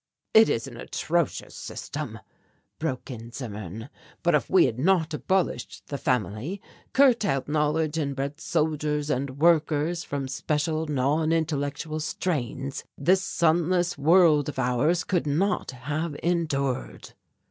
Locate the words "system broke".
1.55-3.11